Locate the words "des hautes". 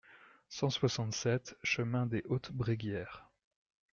2.07-2.51